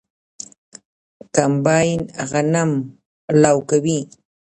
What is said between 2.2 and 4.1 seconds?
غنم لو کوي.